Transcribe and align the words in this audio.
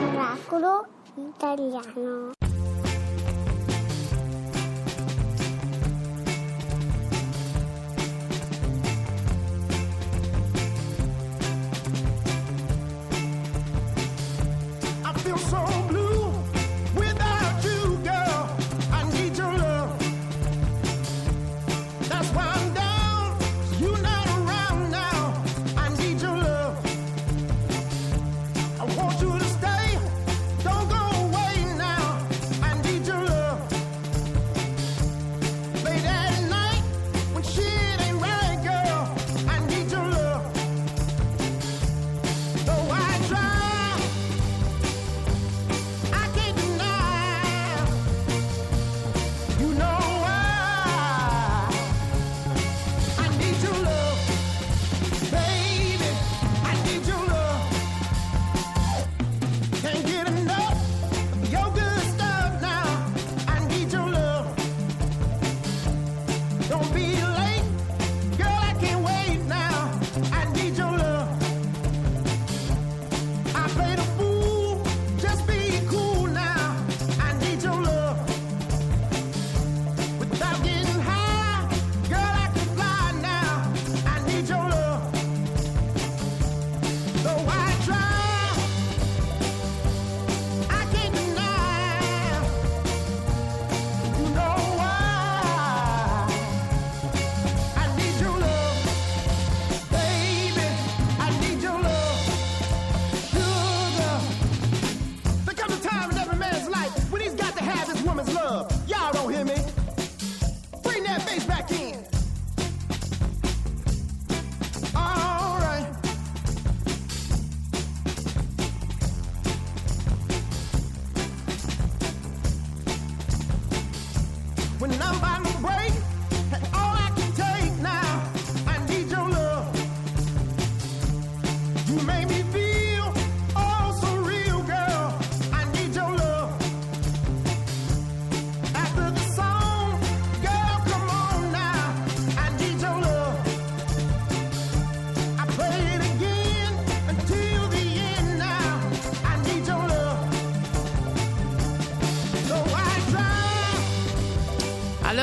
Miracolo 0.00 0.86
italiano. 1.14 2.35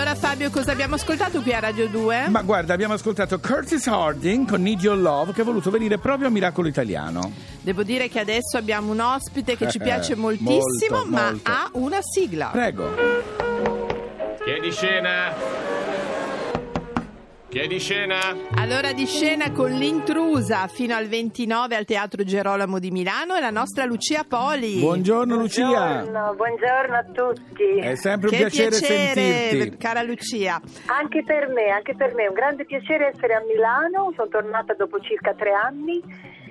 Allora 0.06 0.20
Fabio, 0.20 0.50
cosa 0.50 0.74
abbiamo 0.74 0.96
ascoltato 0.96 1.42
qui 1.42 1.54
a 1.54 1.60
Radio 1.62 1.88
2? 1.88 2.28
Ma 2.28 2.42
guarda, 2.42 2.74
abbiamo 2.74 2.94
ascoltato 2.94 3.40
Curtis 3.40 3.88
Harding 3.88 4.46
con 4.50 4.62
Need 4.62 4.82
Your 4.82 4.98
Love 4.98 5.32
che 5.32 5.44
è 5.44 5.46
voluto 5.46 5.70
venire 5.72 5.98
proprio 5.98 6.28
a 6.28 6.30
Miracolo 6.30 6.68
Italiano. 6.68 7.32
Devo 7.62 7.84
dire 7.84 8.10
che 8.10 8.20
adesso 8.20 8.58
abbiamo 8.58 8.92
un 8.92 9.00
ospite 9.00 9.56
che 9.56 9.70
ci 9.70 9.78
Eh, 9.78 9.82
piace 9.82 10.12
eh, 10.12 10.16
moltissimo, 10.18 10.98
molto, 10.98 11.10
ma 11.10 11.30
molto. 11.30 11.50
ha 11.50 11.70
una 11.76 12.00
sigla. 12.02 12.48
Prego. 12.52 12.90
Chiedi 14.44 14.72
scena. 14.74 15.73
Chiedi 17.54 17.78
scena. 17.78 18.18
Allora 18.56 18.94
di 18.94 19.06
scena 19.06 19.52
con 19.52 19.70
l'intrusa 19.70 20.66
fino 20.66 20.96
al 20.96 21.06
29 21.06 21.76
al 21.76 21.86
Teatro 21.86 22.24
Gerolamo 22.24 22.80
di 22.80 22.90
Milano 22.90 23.36
e 23.36 23.42
la 23.42 23.52
nostra 23.52 23.86
Lucia 23.86 24.24
Poli. 24.28 24.80
Buongiorno 24.80 25.36
Lucia. 25.36 25.68
Buongiorno, 25.68 26.34
buongiorno 26.34 26.96
a 26.96 27.04
tutti. 27.04 27.78
È 27.78 27.94
sempre 27.94 28.30
un 28.30 28.34
Che 28.34 28.40
piacere, 28.40 28.70
piacere, 28.70 29.14
sentirti. 29.14 29.78
cara 29.78 30.02
Lucia. 30.02 30.60
Anche 30.88 31.24
per 31.24 31.48
me, 31.50 31.70
anche 31.70 31.94
per 31.94 32.16
me 32.16 32.24
è 32.24 32.28
un 32.28 32.34
grande 32.34 32.66
piacere 32.66 33.12
essere 33.14 33.36
a 33.36 33.44
Milano. 33.46 34.12
Sono 34.16 34.30
tornata 34.30 34.74
dopo 34.74 35.00
circa 35.00 35.36
tre 35.36 35.52
anni 35.52 36.02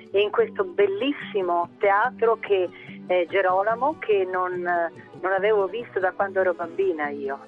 e 0.09 0.21
in 0.21 0.31
questo 0.31 0.63
bellissimo 0.63 1.67
teatro 1.79 2.37
che 2.39 2.69
è 3.07 3.25
Gerolamo 3.27 3.97
che 3.99 4.25
non, 4.31 4.61
non 4.61 5.31
avevo 5.35 5.67
visto 5.67 5.99
da 5.99 6.13
quando 6.13 6.39
ero 6.39 6.53
bambina 6.53 7.09
io. 7.09 7.39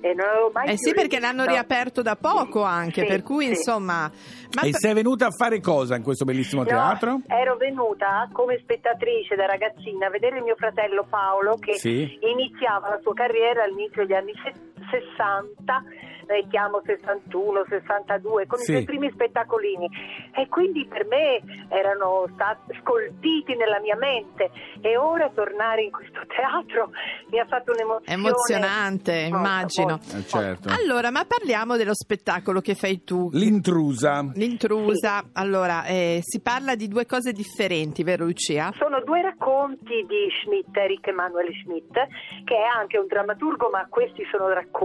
E 0.00 0.12
non 0.14 0.26
avevo 0.28 0.50
mai 0.52 0.68
Eh 0.68 0.76
sì, 0.76 0.92
perché 0.92 1.18
l'hanno 1.18 1.44
riaperto 1.44 2.02
da 2.02 2.16
poco 2.16 2.62
anche, 2.62 3.00
Sì, 3.02 3.06
per 3.06 3.22
cui 3.22 3.44
sì. 3.46 3.50
insomma... 3.52 4.10
Ma 4.54 4.62
E 4.62 4.72
sei 4.72 4.94
venuta 4.94 5.26
a 5.26 5.30
fare 5.30 5.60
cosa 5.60 5.96
in 5.96 6.02
questo 6.02 6.24
bellissimo 6.24 6.62
No, 6.62 6.68
teatro? 6.68 7.20
ero 7.26 7.56
venuta 7.56 8.28
come 8.32 8.58
spettatrice 8.58 9.34
da 9.34 9.46
ragazzina 9.46 10.06
a 10.06 10.10
vedere 10.10 10.40
mio 10.40 10.54
fratello 10.56 11.04
Paolo 11.08 11.56
che 11.56 11.74
Sì. 11.74 12.18
iniziava 12.20 12.88
la 12.90 12.98
sua 13.02 13.14
carriera 13.14 13.64
all'inizio 13.64 14.06
degli 14.06 14.14
anni 14.16 14.32
se- 14.42 14.75
60, 15.00 15.82
mettiamo 16.26 16.80
61, 16.84 17.64
62, 17.68 18.46
con 18.46 18.58
Sì. 18.58 18.70
i 18.70 18.74
suoi 18.74 18.84
primi 18.84 19.10
spettacolini. 19.10 19.88
E 20.34 20.48
quindi 20.48 20.86
per 20.86 21.06
me 21.06 21.40
erano 21.68 22.26
stati 22.34 22.76
scolpiti 22.80 23.54
nella 23.54 23.80
mia 23.80 23.96
mente. 23.96 24.50
E 24.80 24.96
ora 24.96 25.30
tornare 25.34 25.82
in 25.82 25.90
questo 25.90 26.20
teatro 26.26 26.90
mi 27.30 27.38
ha 27.38 27.46
fatto 27.46 27.72
un'emozione. 27.72 28.12
Emozionante, 28.20 29.12
Molto, 29.28 29.36
immagino. 29.36 29.88
molto. 30.00 30.16
Eh, 30.16 30.26
certo. 30.26 30.68
Allora, 30.70 31.10
ma 31.10 31.24
parliamo 31.24 31.76
dello 31.76 31.94
spettacolo 31.94 32.60
che 32.60 32.74
fai 32.74 33.04
tu. 33.04 33.28
L'intrusa. 33.32 34.24
L'intrusa. 34.34 35.24
Allora, 35.34 35.84
eh, 35.84 36.18
si 36.22 36.40
parla 36.40 36.74
di 36.74 36.88
due 36.88 37.06
cose 37.06 37.32
differenti, 37.32 38.02
vero 38.02 38.24
Lucia? 38.24 38.72
Sono 38.76 39.00
due 39.02 39.22
racconti 39.22 40.04
di 40.06 40.28
Schmidt, 40.42 40.76
Eric 40.76 41.06
Emanuel 41.06 41.52
Schmidt, 41.62 41.92
che 42.44 42.56
è 42.56 42.66
anche 42.78 42.98
un 42.98 43.06
drammaturgo, 43.06 43.68
ma 43.70 43.86
questi 43.88 44.24
sono 44.30 44.48
racconti 44.48 44.84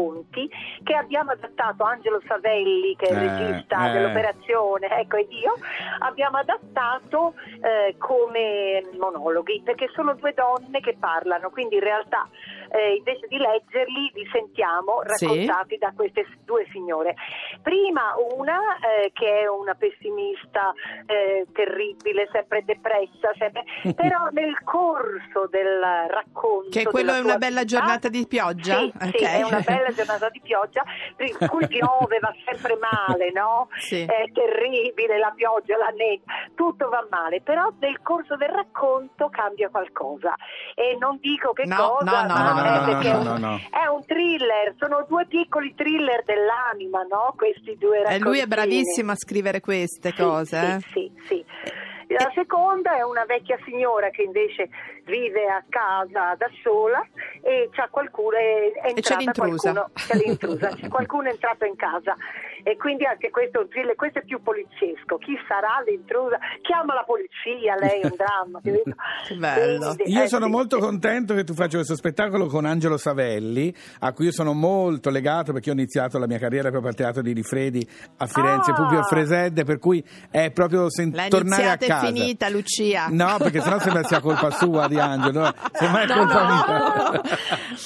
che 0.83 0.95
abbiamo 0.95 1.31
adattato. 1.31 1.83
Angelo 1.83 2.21
Savelli, 2.27 2.95
che 2.95 3.07
è 3.07 3.11
il 3.11 3.17
Eh, 3.17 3.21
regista 3.27 3.89
eh. 3.89 3.91
dell'operazione, 3.93 4.87
ecco, 4.99 5.17
ed 5.17 5.31
io, 5.31 5.53
abbiamo 5.99 6.37
adattato 6.37 7.33
eh, 7.61 7.95
come 7.97 8.83
monologhi, 8.97 9.61
perché 9.63 9.89
sono 9.93 10.13
due 10.15 10.33
donne 10.33 10.79
che 10.79 10.95
parlano, 10.99 11.49
quindi 11.49 11.75
in 11.75 11.81
realtà 11.83 12.27
eh, 12.69 12.95
invece 12.95 13.27
di 13.27 13.37
leggerli 13.37 14.11
li 14.13 14.27
sentiamo 14.31 15.01
Sì. 15.15 15.25
raccontati 15.25 15.77
da 15.77 15.91
queste 15.95 16.25
due 16.45 16.65
signore. 16.71 17.15
Prima 17.61 18.13
una 18.37 18.59
eh, 18.79 19.11
che 19.13 19.41
è 19.41 19.47
una 19.47 19.75
pessimista 19.75 20.73
eh, 21.05 21.45
terribile, 21.53 22.27
sempre 22.31 22.63
depressa, 22.65 23.31
sempre- 23.37 23.63
però 23.95 24.27
nel 24.31 24.61
corso 24.63 25.47
del 25.49 25.79
racconto... 26.07 26.69
Che 26.71 26.85
quello 26.85 27.13
è 27.13 27.19
una 27.19 27.37
bella 27.37 27.61
vita- 27.61 27.77
giornata 27.77 28.09
di 28.09 28.25
pioggia? 28.27 28.77
Sì, 28.79 28.91
sì, 28.99 29.07
Ok. 29.07 29.21
è 29.21 29.43
una 29.43 29.59
bella 29.59 29.91
giornata 29.93 30.29
di 30.29 30.41
pioggia, 30.41 30.83
per 31.15 31.49
cui 31.49 31.67
piove, 31.67 32.19
va 32.19 32.33
sempre 32.45 32.77
male, 32.77 33.31
no? 33.31 33.69
Sì. 33.77 34.03
È 34.03 34.25
terribile 34.33 35.17
la 35.17 35.31
pioggia, 35.35 35.77
la 35.77 35.93
neve, 35.95 36.21
tutto 36.55 36.89
va 36.89 37.05
male, 37.09 37.41
però 37.41 37.71
nel 37.79 38.01
corso 38.01 38.35
del 38.37 38.49
racconto 38.49 39.29
cambia 39.29 39.69
qualcosa 39.69 40.35
e 40.75 40.97
non 40.99 41.17
dico 41.19 41.53
che 41.53 41.65
No, 41.65 41.97
cosa, 41.97 42.25
no, 42.25 42.33
no, 42.33 42.33
ma 42.33 42.53
no, 42.53 42.91
no, 42.91 42.99
è 42.99 43.23
no, 43.23 43.37
no. 43.37 43.59
è 43.69 43.85
un 43.87 44.03
thriller, 44.05 44.75
sono 44.77 45.05
due 45.07 45.25
piccoli 45.27 45.73
thriller 45.75 46.23
dell'anima, 46.23 47.03
no? 47.03 47.33
Questi 47.53 47.77
due 47.77 47.97
E 47.97 48.03
raccontini. 48.03 48.29
lui 48.29 48.39
è 48.39 48.45
bravissimo 48.47 49.11
a 49.11 49.15
scrivere 49.15 49.59
queste 49.59 50.09
Sì, 50.09 50.15
cose. 50.21 50.57
eh? 50.57 50.79
Sì, 50.93 51.11
sì, 51.27 51.45
sì. 51.63 51.71
La 52.11 52.29
seconda 52.35 52.97
è 52.97 53.03
una 53.03 53.23
vecchia 53.23 53.57
signora 53.63 54.09
che 54.09 54.23
invece 54.23 54.67
vive 55.05 55.45
a 55.47 55.63
casa 55.69 56.35
da 56.37 56.49
sola 56.61 57.01
e 57.41 57.69
c'ha 57.71 57.87
qualcuno 57.89 58.35
è, 58.35 58.71
è 58.73 58.87
E 58.89 58.93
c'è 58.99 59.13
entrata 59.13 59.19
l'intrusa. 59.19 59.71
qualcuno, 59.71 59.91
c'è 59.95 60.15
l'intrusa, 60.17 60.67
c'è 60.75 60.87
qualcuno 60.89 61.27
è 61.29 61.31
entrato 61.31 61.63
in 61.65 61.75
casa 61.77 62.17
e 62.63 62.77
quindi 62.77 63.05
anche 63.05 63.29
questo 63.29 63.59
è 63.59 63.61
un 63.63 63.69
thriller, 63.69 63.95
questo 63.95 64.19
è 64.19 64.23
più 64.23 64.41
poliziesco. 64.41 65.17
Chi 65.17 65.37
sarà 65.47 65.81
l'intrusa? 65.85 66.37
Chiama 66.61 66.93
la 66.93 67.03
polizia, 67.05 67.75
lei 67.79 68.01
è 68.01 68.05
un 68.05 68.15
dramma. 68.15 68.59
bello. 69.37 69.95
Quindi, 69.95 70.13
Io 70.13 70.23
eh, 70.23 70.27
sono 70.27 70.45
sì, 70.45 70.51
molto 70.51 70.77
contento 70.79 71.33
che 71.33 71.43
tu 71.43 71.53
faccia 71.53 71.75
questo 71.77 71.95
spettacolo 71.95 72.45
con 72.47 72.65
Angelo 72.65 72.97
Savelli, 72.97 73.73
a 73.99 74.13
cui 74.13 74.25
io 74.25 74.31
sono 74.31 74.53
molto 74.53 75.09
legato 75.09 75.51
perché 75.53 75.69
ho 75.69 75.73
iniziato 75.73 76.17
la 76.17 76.27
mia 76.27 76.37
carriera 76.39 76.69
proprio 76.69 76.89
al 76.89 76.95
Teatro 76.95 77.21
di 77.21 77.33
Rifredi 77.33 77.87
a 78.17 78.25
Firenze, 78.27 78.71
Ah! 78.71 78.75
Publio 78.75 79.03
Fresedde, 79.03 79.63
per 79.63 79.79
cui 79.79 80.03
è 80.29 80.51
proprio 80.51 80.89
sen- 80.89 81.11
tornare 81.29 81.63
a 81.63 81.65
iniziata 81.73 81.85
è 81.85 81.87
casa. 81.87 82.05
finita, 82.07 82.49
Lucia. 82.49 83.07
No, 83.09 83.35
perché 83.37 83.59
sennò 83.61 83.79
sembra 83.79 84.03
sia 84.03 84.19
colpa 84.19 84.49
sua 84.51 84.87
di 84.87 84.99
Angelo, 84.99 85.41
no, 85.41 85.53
semmai 85.71 86.03
è 86.03 86.07
No, 86.07 86.13
colpa 86.15 86.41
no. 86.41 86.47
mia. 86.47 87.21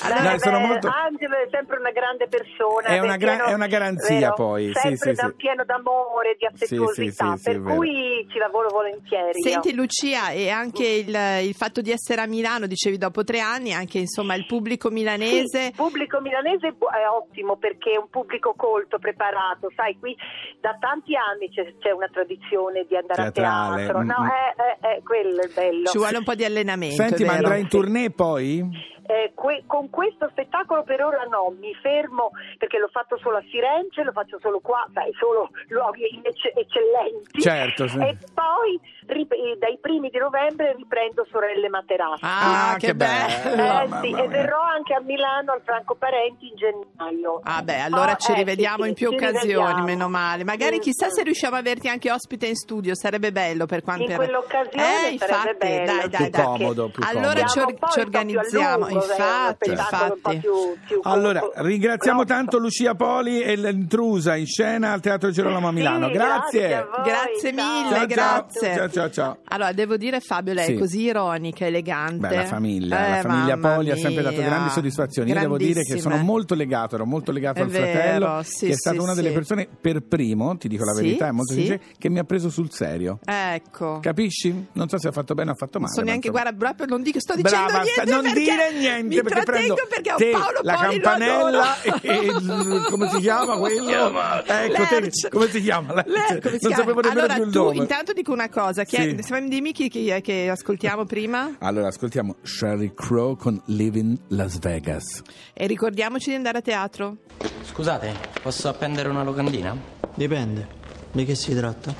Allora, 0.01 0.31
No, 0.31 0.37
sono 0.39 0.59
beh, 0.59 0.65
molto- 0.65 0.87
Angelo 0.87 1.35
è 1.35 1.47
sempre 1.51 1.77
una 1.79 1.91
grande 1.91 2.27
persona. 2.27 2.87
È 2.87 2.99
una 2.99 3.13
è 3.15 3.17
gra- 3.17 3.45
è 3.45 3.53
una 3.53 3.67
garanzia, 3.67 4.19
vero? 4.19 4.33
poi, 4.33 4.64
Sempre 4.73 5.15
sì, 5.15 5.21
da- 5.21 5.27
sì. 5.27 5.33
pieno 5.35 5.63
d'amore, 5.65 6.35
di 6.37 6.45
affettuosità, 6.45 7.35
sì, 7.35 7.41
sì, 7.43 7.49
è 7.49 7.53
per 7.53 7.75
cui 7.75 8.27
ci 8.29 8.37
lavoro 8.37 8.69
volentieri. 8.69 9.39
io. 9.39 9.49
Senti 9.49 9.73
Lucia, 9.73 10.29
e 10.31 10.49
anche 10.49 10.85
il, 10.87 11.47
il 11.47 11.53
fatto 11.53 11.81
di 11.81 11.91
essere 11.91 12.21
a 12.21 12.27
Milano, 12.27 12.65
dicevi 12.67 12.97
dopo 12.97 13.23
tre 13.23 13.39
anni, 13.39 13.73
anche 13.73 13.99
insomma 13.99 14.35
il 14.35 14.45
pubblico 14.45 14.89
milanese. 14.89 15.59
Sì, 15.59 15.67
il 15.67 15.73
pubblico 15.75 16.19
milanese 16.21 16.67
è 16.67 16.71
bu- 16.71 16.87
è 16.89 17.07
ottimo 17.07 17.57
perché 17.57 17.91
è 17.91 17.97
un 17.97 18.09
pubblico 18.09 18.53
colto, 18.55 18.97
preparato. 18.99 19.69
Sai, 19.75 19.97
qui 19.99 20.15
da 20.61 20.75
tanti 20.79 21.15
anni 21.15 21.49
c'è, 21.49 21.73
c'è 21.79 21.91
una 21.91 22.07
tradizione 22.11 22.85
di 22.87 22.95
andare 22.95 23.31
Teatrale, 23.31 23.83
a 23.83 23.85
teatro. 23.85 24.03
No, 24.03 24.23
mm. 24.23 24.27
è, 24.27 24.55
è- 24.55 24.95
è 24.97 25.01
quello 25.03 25.41
il 25.41 25.51
bello. 25.53 25.85
Ci 25.89 25.97
vuole 25.97 26.17
un 26.17 26.23
po' 26.23 26.35
di 26.35 26.43
allenamento. 26.45 26.95
Senti, 26.95 27.23
ma 27.23 27.33
andrai 27.33 27.61
in 27.61 27.67
tournée 27.67 28.09
poi? 28.11 28.93
Eh, 29.07 29.33
que- 29.35 29.63
con 29.67 29.89
questo 29.91 30.27
spettacolo 30.31 30.81
per 30.83 31.03
ora 31.03 31.23
no, 31.29 31.53
mi 31.59 31.73
fermo 31.75 32.31
perché 32.57 32.79
l'ho 32.79 32.87
fatto 32.87 33.17
solo 33.19 33.37
a 33.37 33.41
Firenze, 33.41 34.01
lo 34.03 34.11
faccio 34.11 34.39
solo 34.41 34.59
qua, 34.61 34.83
sai, 34.93 35.11
solo 35.19 35.49
luoghi 35.67 36.19
ecce- 36.23 36.53
eccellenti. 36.55 37.39
Certo, 37.39 37.87
sì. 37.87 37.99
E 37.99 38.17
poi 38.33 38.79
rip- 39.07 39.31
eh, 39.33 39.57
dai 39.59 39.77
primi 39.79 40.09
di 40.09 40.17
novembre 40.17 40.73
riprendo 40.75 41.23
Sorelle 41.29 41.69
Materassi. 41.69 42.23
Ah, 42.25 42.71
Ah, 42.71 42.75
che, 42.77 42.87
che 42.87 42.95
bello! 42.95 43.55
bello. 43.55 43.95
Eh, 43.95 43.99
sì, 44.01 44.11
e 44.23 44.27
verrò 44.27 44.61
anche 44.61 44.93
a 44.95 44.99
Milano 45.01 45.51
al 45.51 45.61
Franco 45.63 45.93
Parenti 45.95 46.47
in 46.47 46.55
gennaio. 46.55 47.41
Ah 47.43 47.61
beh, 47.61 47.81
allora 47.81 48.13
Ah, 48.13 48.15
ci 48.15 48.31
eh, 48.31 48.35
rivediamo 48.35 48.83
sì, 48.83 48.89
in 48.89 48.95
più 48.95 49.09
occasioni, 49.09 49.37
rivediamo. 49.67 49.83
meno 49.83 50.09
male. 50.09 50.43
Magari 50.43 50.79
chissà 50.79 51.09
se 51.09 51.21
riusciamo 51.21 51.55
a 51.55 51.59
averti 51.59 51.87
anche 51.89 52.09
ospite 52.11 52.47
in 52.47 52.55
studio, 52.55 52.95
sarebbe 52.95 53.31
bello 53.31 53.67
per 53.67 53.83
quanto 53.83 54.09
In 54.09 54.15
quell'occasione 54.15 55.11
Eh, 55.13 55.17
sarebbe 55.19 55.33
infatti, 55.33 55.57
bello. 55.57 55.85
dai, 55.85 56.09
dai, 56.09 56.09
Più 56.09 56.29
dai. 56.29 56.43
comodo, 56.43 56.89
più 56.89 57.03
Allora 57.05 57.43
comodo. 57.43 57.47
ci, 57.49 57.59
or- 57.59 57.91
ci 57.91 57.99
organizziamo, 57.99 58.87
infatti, 59.01 59.65
spettacolo 59.69 60.13
un 60.13 60.19
po' 60.21 60.31
infatti. 60.31 60.37
più- 60.39 60.51
più 60.87 60.99
Allora, 61.03 61.39
corto. 61.39 61.63
ringraziamo 61.63 62.23
Pronto? 62.23 62.33
tanto 62.33 62.57
Lucia 62.59 62.95
Poli 62.95 63.41
e 63.41 63.55
l'intrusa 63.55 64.35
in 64.35 64.45
scena 64.45 64.91
al 64.93 65.01
Teatro 65.01 65.29
Girolamo 65.31 65.67
a 65.67 65.71
Milano. 65.71 66.07
Sì, 66.07 66.13
grazie. 66.13 66.59
grazie 66.59 66.75
a 66.75 66.87
voi. 66.95 67.03
Grazie 67.05 67.51
mille, 67.51 67.89
Ciao, 67.89 67.97
ciao. 67.97 68.05
grazie. 68.07 68.75
Ciao, 68.75 68.89
ciao, 68.89 69.09
ciao. 69.11 69.37
Allora, 69.49 69.71
devo 69.71 69.97
dire 69.97 70.19
Fabio, 70.19 70.53
lei 70.53 70.65
Sì. 70.65 70.73
è 70.73 70.77
così 70.77 71.01
ironica, 71.01 71.65
elegante. 71.65 72.27
Beh, 72.27 72.35
la 72.35 72.45
famiglia, 72.45 73.05
Eh, 73.07 73.09
la 73.11 73.21
famiglia 73.29 73.57
Poli 73.57 73.91
ha 73.91 73.95
sempre 73.97 74.23
dato 74.23 74.37
mia. 74.37 74.45
grandi 74.45 74.69
soddisfazioni. 74.69 75.31
Io 75.31 75.39
devo 75.39 75.57
dire 75.57 75.83
che 75.83 75.99
sono 75.99 76.17
molto 76.17 76.55
legato, 76.55 76.95
ero 76.95 77.05
molto 77.05 77.31
legato 77.31 77.59
È 77.59 77.63
al 77.63 77.69
fratello, 77.71 78.25
vero, 78.27 78.41
sì, 78.43 78.65
che 78.67 78.71
è 78.71 78.75
sì, 78.75 78.77
stata 78.79 79.01
una 79.01 79.13
sì. 79.13 79.21
delle 79.21 79.33
persone 79.33 79.67
per 79.79 80.01
primo, 80.01 80.57
ti 80.57 80.67
dico 80.67 80.83
la 80.85 80.93
Sì, 80.93 81.01
verità, 81.01 81.27
è 81.27 81.31
molto 81.31 81.53
sì. 81.53 81.59
sincero, 81.59 81.81
che 81.97 82.09
mi 82.09 82.19
ha 82.19 82.23
preso 82.23 82.49
sul 82.49 82.71
serio. 82.71 83.19
Ecco. 83.25 83.99
Capisci? 84.01 84.67
Non 84.73 84.87
so 84.89 84.97
se 84.97 85.07
ha 85.07 85.11
fatto 85.11 85.33
bene 85.33 85.49
o 85.49 85.53
ha 85.53 85.55
fatto 85.55 85.77
Non 85.79 85.83
male. 85.83 85.93
so 85.93 85.99
ma 86.01 86.07
neanche, 86.07 86.29
guarda, 86.29 86.51
proprio 86.53 86.85
non 86.87 87.01
dico, 87.01 87.19
sto 87.19 87.35
dicendo 87.35 87.65
Brava, 87.67 87.83
niente 87.83 88.05
non 88.11 88.33
dire 88.33 88.71
niente 88.71 88.84
mi 89.03 89.21
perché 89.21 89.43
prendo 89.43 89.75
perché 89.89 90.11
ho 90.11 90.15
te, 90.17 90.29
Paolo 90.31 90.59
la 90.61 90.73
Poli, 90.75 90.99
campanella 90.99 91.81
e 91.81 92.15
il, 92.17 92.87
come 92.89 93.09
si 93.09 93.19
chiama 93.19 93.57
quello? 93.57 93.83
Ecco 94.45 94.83
te, 94.89 95.11
come 95.29 95.47
si 95.49 95.61
chiama? 95.61 95.93
Lerch. 95.93 96.07
Lerch, 96.07 96.41
come 96.41 96.57
si 96.57 96.63
non 96.65 96.73
chiama? 96.73 96.75
sapevo 96.75 96.99
nemmeno 97.01 97.19
allora, 97.21 97.33
più 97.35 97.43
il 97.45 97.51
tu 97.51 97.63
nome. 97.63 97.75
intanto 97.75 98.13
dico 98.13 98.31
una 98.31 98.49
cosa, 98.49 98.83
chi 98.83 98.95
è- 98.95 99.15
Sì. 99.15 99.23
se- 99.23 99.47
dimmi 99.47 99.71
chi, 99.71 99.89
chi 99.89 100.09
è 100.09 100.21
che 100.21 100.49
ascoltiamo 100.49 101.05
prima 101.05 101.55
Allora, 101.59 101.87
ascoltiamo 101.87 102.35
Sherry 102.43 102.93
Crow 102.93 103.35
con 103.35 103.61
Living 103.65 104.17
Las 104.29 104.57
Vegas. 104.59 105.21
e 105.53 105.67
ricordiamoci 105.67 106.29
di 106.29 106.35
andare 106.35 106.59
a 106.59 106.61
teatro. 106.61 107.17
Scusate, 107.63 108.13
posso 108.41 108.67
appendere 108.69 109.09
una 109.09 109.23
locandina? 109.23 109.75
Dipende. 110.15 110.67
Di 111.11 111.25
che 111.25 111.35
si 111.35 111.53
tratta? 111.55 111.93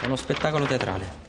È 0.00 0.06
uno 0.06 0.16
spettacolo 0.16 0.64
teatrale. 0.66 1.21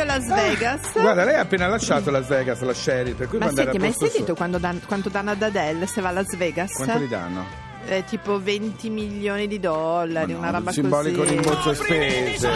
A 0.00 0.04
Las 0.04 0.26
Vegas. 0.26 0.92
Guarda, 0.92 1.24
lei 1.24 1.34
ha 1.34 1.40
appena 1.40 1.66
lasciato 1.68 2.10
Las 2.10 2.26
Vegas, 2.28 2.60
la 2.60 2.72
Sherry, 2.74 3.12
per 3.12 3.28
cui 3.28 3.38
Ma 3.38 3.46
può 3.46 3.50
andare 3.50 3.70
senti, 3.72 3.76
a 3.76 3.80
ma 3.80 3.86
hai 3.86 3.92
posto 3.92 4.04
sentito 4.06 4.24
suo. 4.26 4.34
quando 4.34 4.58
dan- 4.58 4.80
quanto 4.86 5.08
danno 5.08 5.30
ad 5.32 5.42
Adele 5.42 5.86
se 5.86 6.00
va 6.00 6.08
a 6.08 6.12
Las 6.12 6.36
Vegas? 6.36 6.72
Quanto 6.72 6.98
gli 6.98 7.08
danno? 7.08 7.44
Eh, 7.86 8.04
tipo 8.04 8.40
20 8.40 8.90
milioni 8.90 9.48
di 9.48 9.58
dollari, 9.58 10.32
Ma 10.32 10.38
una 10.38 10.50
no, 10.52 10.58
roba 10.58 10.70
simbolico 10.72 11.22
così. 11.22 11.34
rimborso 11.34 11.74
spese. 11.74 12.48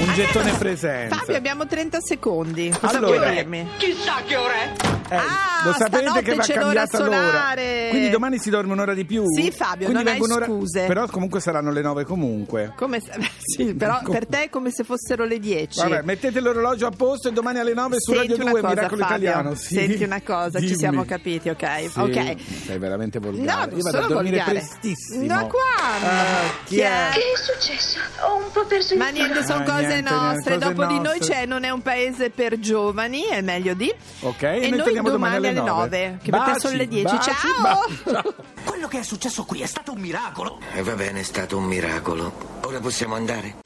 Un 0.00 0.14
gettone 0.14 0.52
presenza. 0.52 1.16
Fabio, 1.16 1.36
abbiamo 1.36 1.66
30 1.66 1.98
secondi. 2.00 2.70
Cosa 2.70 2.98
Allora, 2.98 3.18
vuoi 3.18 3.34
dirmi? 3.34 3.68
Chissà 3.78 4.14
che 4.24 4.36
ora 4.36 4.52
è. 4.54 4.72
Eh, 5.10 5.16
Ah, 5.16 5.64
lo 5.64 5.72
sapete 5.72 6.22
che 6.22 6.34
va 6.34 6.42
c'è 6.42 6.54
l'ora 6.54 6.84
cambiata 6.86 6.98
l'ora. 6.98 7.16
solare. 7.26 7.86
Quindi 7.90 8.10
domani 8.10 8.38
si 8.38 8.50
dorme 8.50 8.72
un'ora 8.72 8.92
di 8.94 9.04
più? 9.06 9.24
Sì, 9.34 9.50
Fabio, 9.50 9.86
Quindi 9.86 10.04
non 10.04 10.12
hai 10.12 10.20
un'ora- 10.20 10.44
scuse. 10.44 10.84
Però 10.86 11.06
comunque 11.06 11.40
saranno 11.40 11.72
le 11.72 11.80
nove 11.80 12.04
comunque. 12.04 12.74
Come 12.76 13.00
se- 13.00 13.12
sì, 13.42 13.72
però 13.74 14.00
per 14.02 14.26
te 14.26 14.44
è 14.44 14.48
come 14.50 14.70
se 14.70 14.84
fossero 14.84 15.24
le 15.24 15.38
10. 15.38 15.80
Vabbè, 15.80 16.02
mettete 16.02 16.40
l'orologio 16.40 16.86
a 16.86 16.90
posto 16.90 17.28
e 17.28 17.32
domani 17.32 17.58
alle 17.58 17.72
9 17.74 17.96
su 17.98 18.12
Senti 18.12 18.28
Radio 18.28 18.42
una 18.42 18.50
2 18.52 18.60
cosa, 18.60 18.74
Miracolo 18.74 19.00
Fabio. 19.02 19.16
Italiano. 19.16 19.54
Sì. 19.54 19.74
Senti 19.74 20.02
una 20.04 20.20
cosa, 20.22 20.58
ci 20.60 20.64
Dimmi. 20.66 20.78
siamo 20.78 21.04
capiti, 21.04 21.48
ok? 21.48 21.90
Sì, 21.90 21.98
ok. 22.00 22.34
Sei 22.66 22.78
veramente 22.78 23.18
No, 23.18 23.30
volgare. 23.30 23.70
non 23.70 23.78
Io 23.78 23.82
vado 23.84 23.96
a 23.98 24.00
sono 24.02 24.14
dormire 24.14 24.36
volgare. 24.36 24.58
prestissimo. 24.58 25.26
Da 25.26 25.34
quando? 25.46 26.06
Ah, 26.06 26.52
chi 26.64 26.78
è? 26.80 27.08
Che 27.12 27.18
è 27.18 27.36
successo? 27.36 27.98
Ho 28.26 28.36
un 28.36 28.50
po' 28.52 28.64
perso 28.66 28.92
il 28.92 28.98
Ma 28.98 29.08
niente, 29.08 29.42
sono 29.44 29.62
Ah, 29.62 29.72
cose 29.72 29.87
niente, 29.88 30.10
nostre. 30.10 30.28
niente, 30.30 30.50
cose 30.50 30.74
Dopo 30.74 30.86
di 30.86 30.94
noi 30.94 31.18
nostre. 31.18 31.34
c'è 31.34 31.46
Non 31.46 31.64
è 31.64 31.70
un 31.70 31.82
paese 31.82 32.30
per 32.30 32.58
giovani, 32.58 33.22
è 33.24 33.40
meglio 33.40 33.74
di. 33.74 33.92
Ok, 34.20 34.42
E, 34.42 34.46
e 34.46 34.60
noi 34.60 34.70
noi 34.70 34.78
torniamo 34.78 35.10
domani 35.10 35.36
alle 35.36 35.48
alle 35.48 35.60
9. 35.60 35.70
9, 35.70 36.18
che 36.22 36.30
per 36.30 36.40
te 36.40 36.46
Baci, 36.50 36.60
sono 36.60 36.76
le 36.76 36.88
10. 36.88 37.04
baci, 37.14 37.30
Ciao! 37.30 37.62
baci, 37.62 38.02
ciao. 38.22 38.34
Quello 38.64 38.88
che 38.88 38.98
è 39.00 39.02
successo 39.02 39.44
qui 39.44 39.60
è 39.62 39.66
stato 39.66 39.92
un 39.92 40.00
miracolo. 40.00 40.58
E 40.74 40.82
va 40.82 40.94
bene, 40.94 41.20
è 41.20 41.24
stato 41.24 41.56
un 41.56 41.64
miracolo. 41.64 42.32
Ora 42.64 42.78
possiamo 42.80 43.14
andare? 43.14 43.56